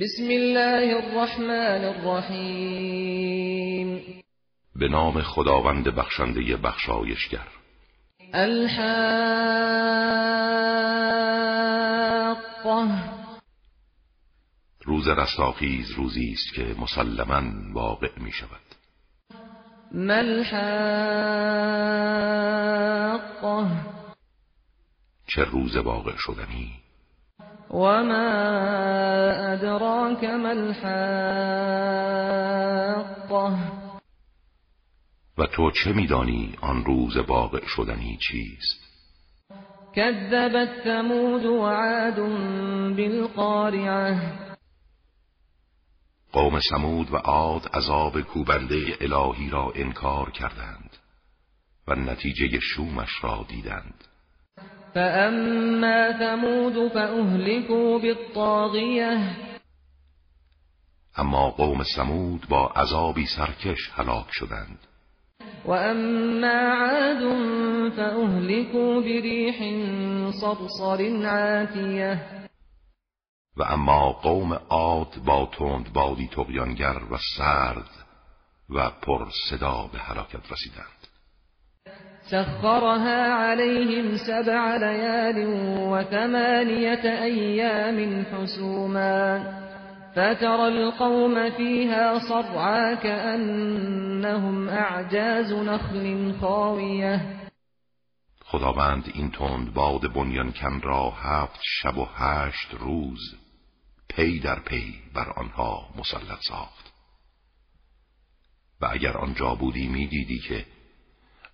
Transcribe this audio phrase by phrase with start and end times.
[0.00, 3.22] بسم الله الرحمن الرحیم
[4.76, 7.48] به نام خداوند بخشنده بخشایشگر.
[8.32, 8.72] الحاقه.
[14.84, 17.42] روز رستاخیز روزی است که مسلما
[17.74, 18.60] واقع می شود.
[19.92, 20.72] ملحاقه
[25.26, 26.82] چه روز واقع شدنی
[27.72, 28.28] وما
[29.52, 30.92] ادراك ما الحاقه
[35.38, 38.82] و تو چه میدانی آن روز واقع شدنی چیست؟
[39.94, 42.16] كذبت ثمود وعاد
[42.96, 44.32] بالقارعه
[46.32, 50.96] قوم سمود و عاد عذاب کوبنده الهی را انکار کردند
[51.88, 54.11] و نتیجه شومش را دیدند.
[54.94, 59.36] فأما ثمود فأهلكوا بالطاغية
[61.18, 64.78] اما قوم سمود با عذابی سرکش هلاک شدند.
[65.66, 67.22] وأما عاد
[67.96, 69.56] فأهلكوا بريح
[70.40, 72.42] صرصر عاتية
[73.56, 77.90] و اما قوم عاد با تند بادی تقیانگر و سرد
[78.70, 81.01] و پر صدا به هلاکت رسیدند.
[82.32, 85.46] سخرها عليهم سبع ليال
[85.92, 89.38] وثمانية أيام حسوما
[90.12, 97.20] فترى القوم فيها صرعا كأنهم أعجاز نخل خاوية.
[98.44, 103.20] خداوند این تند باد بنیانکن را هفت شب و هشت روز
[104.08, 106.92] پی در پی بر آنها مسلط ساخت.
[108.80, 110.66] و اگر آنجا بودی می‌دیدی که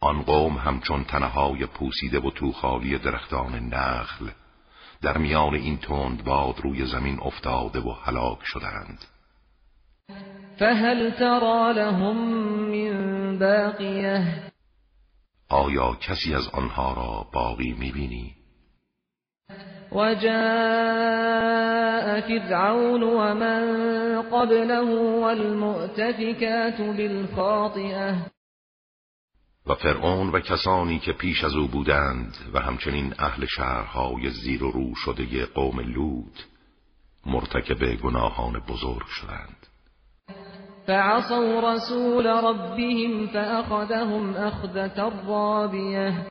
[0.00, 4.28] آن قوم همچون تنهای پوسیده و توخالی درختان نخل
[5.02, 9.04] در میان این تند باد روی زمین افتاده و هلاک شدند.
[10.58, 12.16] فهل ترى لهم
[12.70, 14.42] من باقیه؟
[15.48, 18.34] آیا کسی از آنها را باقی می‌بینی؟
[19.92, 21.26] وجاء
[22.66, 24.80] فرعون ومن قبله
[25.20, 28.35] والمؤتفكات بالخاطئه.
[29.66, 34.70] و فرعون و کسانی که پیش از او بودند و همچنین اهل شهرهای زیر و
[34.70, 36.40] رو شده قوم لوط
[37.26, 39.66] مرتکب گناهان بزرگ شدند.
[40.86, 46.30] فعصوا رسول ربهم فأخذهم أخذة رابية.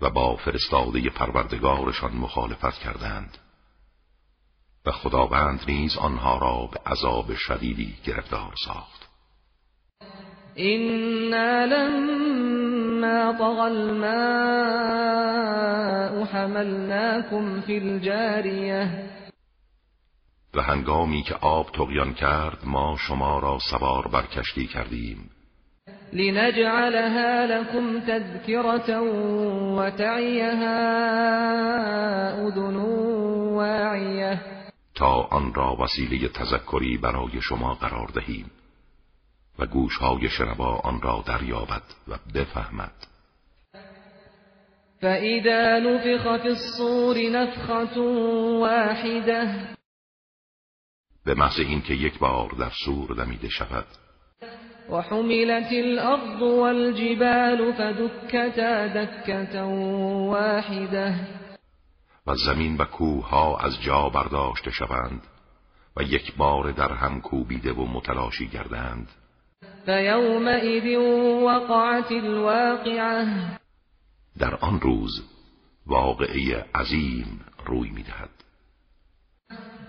[0.00, 3.38] و با فرستاده پروردگارشان مخالفت کردند.
[4.86, 9.03] و خداوند نیز آنها را به عذاب شدیدی گرفتار ساخت.
[10.58, 15.04] إنا لما طغى الماء
[16.24, 19.10] حملناكم في الجارية
[20.54, 25.30] و هنگامی که آب تقیان کرد ما شما را سوار بر کشتی کردیم.
[26.12, 29.00] لنجعلها لكم تذكرة
[29.76, 30.78] وتعيها
[32.46, 32.76] أذن
[33.56, 34.40] واعية
[34.94, 38.50] تا آن را وسیله تذکری برای شما قرار دهیم.
[39.58, 42.92] و گوشهای شنوا آن را دریابد و بفهمد.
[45.00, 48.00] فإذا نفخ في الصور نفخة
[48.60, 49.74] واحدة
[51.24, 53.86] به محض اینکه یک بار در سور دمیده شود.
[54.90, 59.62] وحملت الأرض والجبال فدكتا دكة
[60.30, 61.14] واحدة
[62.26, 65.22] و زمین و کوه ها از جا برداشته شوند
[65.96, 69.08] و یک بار در هم کوبیده و متلاشی گردند.
[69.86, 70.96] فيومئذ
[71.42, 73.26] وقعت الواقعة.
[74.40, 75.22] در آن روز
[75.86, 78.28] واقعه عظیم روی میدهد.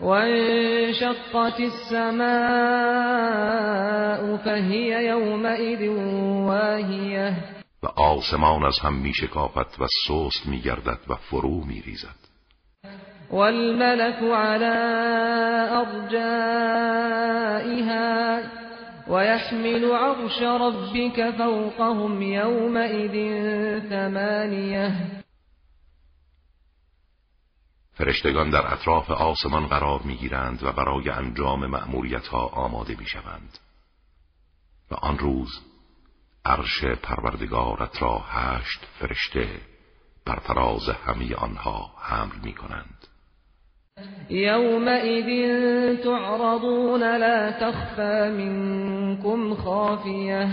[0.00, 2.24] وانشقت السماء
[4.36, 5.88] فهي يومئذ
[6.48, 7.36] واهية.
[7.82, 12.24] و آسمان از هم می شکافت و سست می گردد و فرو می ریزد
[13.30, 14.74] والملك على
[15.82, 16.64] أرجائها.
[19.08, 23.14] ويحمل عرش ربك فوقهم يومئذ
[23.88, 25.24] ثمانية.
[27.92, 33.58] فرشتگان در اطراف آسمان قرار می گیرند و برای انجام مأموریت ها آماده می شوند
[34.90, 35.60] و آن روز
[36.44, 39.60] عرش پروردگارت را هشت فرشته
[40.26, 43.06] بر فراز همه آنها حمل می کنند
[44.30, 45.28] يومئذ
[46.04, 50.48] تعرضون لا تخفى منكم خافية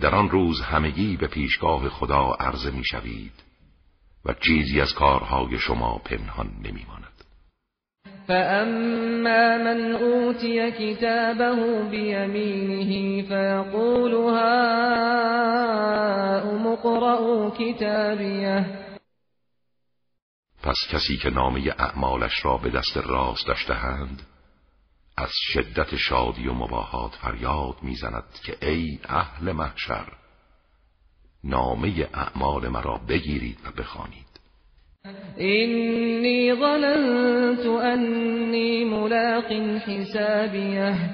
[0.00, 3.32] در آن روز همگی به پیشگاه خدا عرضه می شوید
[4.24, 7.10] و چیزی از کارهای شما پنهان نمی ماند
[8.28, 15.56] فأما من أوتي كتابه بيمينه فيقول هاؤم
[16.66, 18.89] اقرءوا كتابيه
[20.62, 24.26] پس کسی که نامه اعمالش را به دست راست داشتهاند
[25.16, 30.12] از شدت شادی و مباهات فریاد می‌زند که ای اهل محشر
[31.44, 34.26] نامه اعمال مرا بگیرید و بخوانید.
[35.36, 39.52] اینی ظننت انی ملاق
[39.86, 41.10] حسابیه.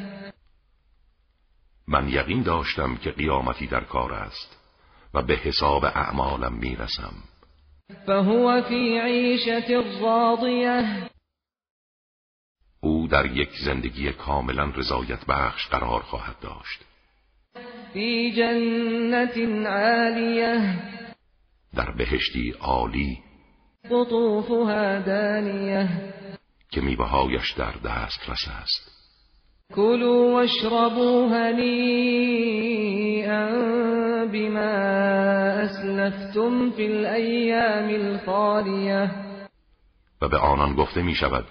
[1.88, 4.56] من یقین داشتم که قیامتی در کار است
[5.14, 7.14] و به حساب اعمالم می‌رسم.
[8.06, 11.08] فهو فی عیشت راضیه
[12.80, 16.84] او در یک زندگی کاملا رضایت بخش قرار خواهد داشت.
[17.92, 20.78] فی جنت عالیه
[21.74, 23.18] در بهشتی عالی
[23.84, 25.88] قطوفها دانیه
[26.70, 28.95] که میوههایش در دست رس است.
[29.74, 32.66] كلوا واشربوا هنيئا
[34.24, 34.72] بما
[35.64, 39.10] اسلفتم في الايام الخاليه
[40.22, 41.44] و به آنان گفته می شود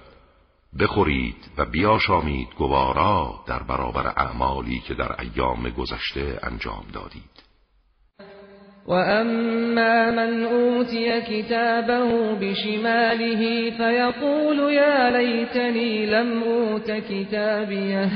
[0.79, 7.43] بخورید و بیاشامید گوارا در برابر اعمالی که در ایام گذشته انجام دادید.
[8.85, 18.11] وأما من أوتي كتابه بشماله فيقول يا ليتني لم أوت كتابيه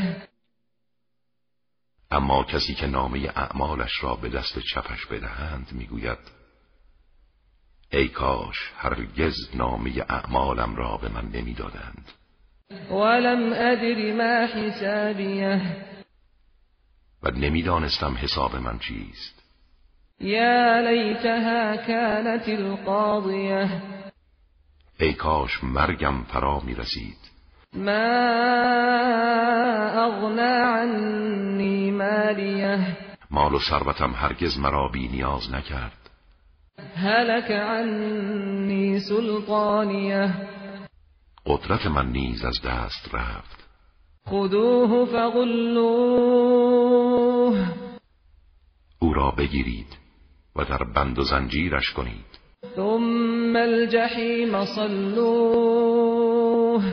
[2.11, 6.39] اما کسی که نامه اعمالش را به دست چپش بدهند می‌گوید
[7.91, 12.11] ای کاش هرگز نامه اعمالم را به من نمی‌دادند.
[12.91, 15.61] ولم ادر ما حسابیه
[17.23, 19.38] و نمی‌دانستم حساب من چیست.
[20.21, 23.69] یا لیتها كانت القاضیه
[24.99, 27.17] ای کاش مرگم فرا می رسید
[27.73, 27.91] ما
[30.05, 32.97] اغنا عنی مالیه
[33.31, 36.09] مال و ثروتم هرگز مرا بی نیاز نکرد.
[36.95, 40.33] هلك عنی سلطانیه
[41.45, 43.69] قدرت من نیز از دست رفت.
[44.27, 46.19] خذوه فغلوه.
[48.99, 49.97] او را بگیرید.
[50.55, 52.39] و در بند و زنجیرش کنید.
[52.75, 56.83] ثم الجحیم صلوه.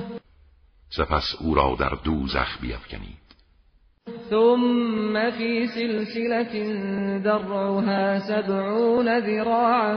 [0.89, 3.27] سپس او را در دوزخ بیفکنید.
[4.31, 6.79] ثم في سلسلة
[7.19, 9.97] درعها سبعون ذراعا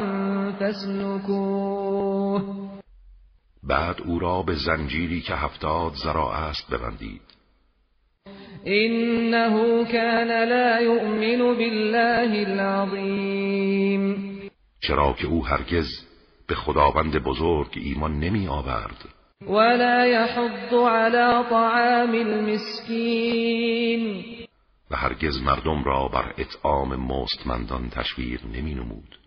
[0.60, 2.44] فاسلكوه
[3.64, 7.22] بعد او را به زنجیری که هفتاد ذراع است ببندید.
[8.68, 14.30] إنه كان لا يؤمن بالله العظيم.
[14.82, 15.88] چرا که او هرگز
[16.48, 19.10] به خداوند بزرگ ایمان نمی آورد.
[19.48, 23.70] ولا يحض على طعام المسكين.
[24.92, 29.20] و هرگز مردم را بر اطعام مستمندان تشویق نمی نمود.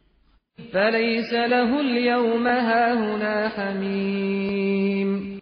[0.72, 5.41] فليس له اليوم هاهنا حميم.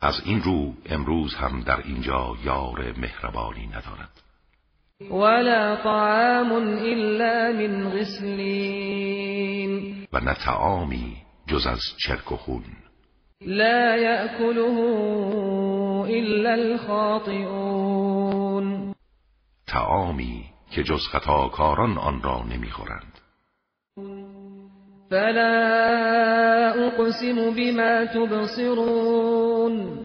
[0.00, 4.10] از این رو امروز هم در اینجا یار مهربانی ندارد.
[5.10, 9.68] ولا طعام إلا من غسلين
[10.12, 11.16] و نه تعامی
[11.46, 12.64] جز از چرک و خون.
[13.40, 14.76] لا يأكله
[16.08, 17.74] إلا الخاطئون.
[19.66, 23.20] تعامی که جز خطاکاران آن را نمی‌خورند.
[25.10, 30.04] فلا أقسم بما تبصرون.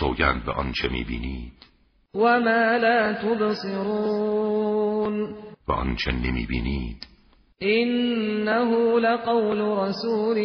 [0.00, 1.52] سوگند به آنچه می‌بینید.
[2.14, 4.54] وما لا تبصرون.
[5.68, 7.06] و آنچه نمی‌بینید.
[7.62, 10.36] إنه لقول رسول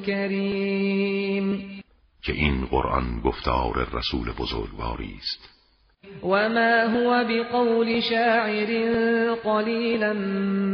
[0.00, 1.78] كريم.
[2.22, 5.57] که این قرآن گفتار رسول بزرگواری است.
[6.22, 8.70] وما هو بقول شاعر
[9.34, 10.12] قليلا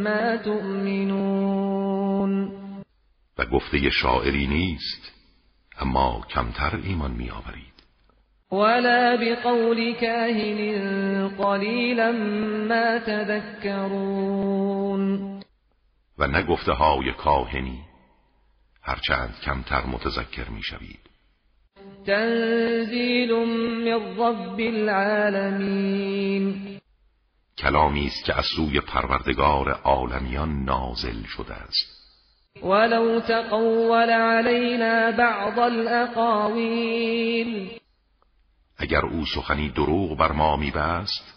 [0.05, 2.05] ما تؤمنون
[3.39, 5.13] و گفته شاعری نیست
[5.81, 7.75] اما کمتر ایمان میآورید.
[8.53, 12.13] ولا بقول كاهن قليلا
[12.69, 14.25] ما تذكرون
[16.19, 17.81] و نه گفته های کاهنی
[18.83, 21.14] هرچند کمتر متذکر می‌شوید.
[22.07, 23.33] تنزيل
[23.85, 26.45] من رب العالمين.
[27.59, 31.95] کلامی است که از سوی پروردگار عالمیان نازل شده است.
[32.63, 37.71] ولو تقول علينا بعض الأقاويل.
[38.79, 41.35] اگر او سخنی دروغ بر ما میبست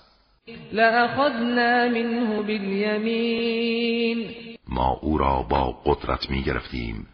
[0.73, 4.29] لأخذنا منه باليمين.
[4.67, 7.07] ما او را با قدرت می‌گرفتیم.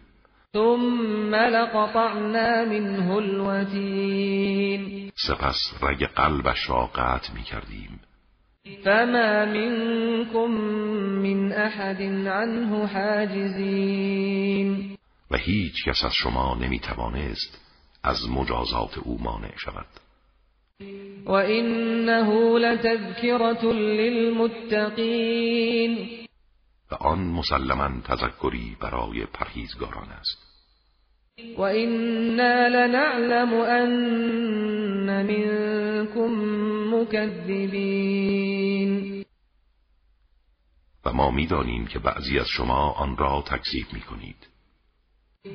[0.54, 4.82] ثم لقطعنا منه الوتين.
[5.16, 8.00] سپس رگ قلبش را قطع می کردیم
[8.84, 10.52] فما منكم
[11.22, 14.28] من احد عنه حاجزین.
[15.32, 17.60] و هیچ کس از شما نمی توانست
[18.04, 19.86] از مجازات او مانع شود.
[21.26, 25.14] و انه لتذکرة للمتقین.
[26.94, 30.38] و آن مسلما تذکری برای پرهیزگاران است.
[31.58, 33.92] و اینا لنعلم ان
[35.06, 36.34] منکم
[36.96, 38.44] مکذبین.
[41.06, 44.48] و ما می‌دانیم که بعضی از شما آن را تکذیب می کنید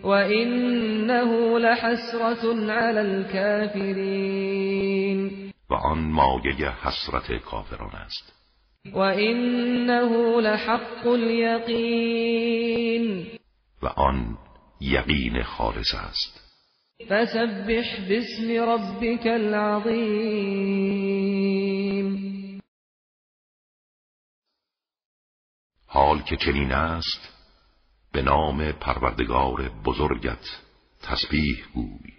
[0.03, 4.49] و انه لحسرة علی الكافرین
[5.71, 8.38] و آن مایه حسرت کافران است.
[8.93, 12.59] و انه لحق الیقین
[13.83, 14.39] و آن
[14.81, 16.49] یقین خالص است.
[17.09, 20.69] فسبح باسم ربك العظیم
[25.87, 27.29] حال که چنین است
[28.13, 30.63] به نام پروردگار بزرگت
[31.03, 32.18] تسبیح گوی.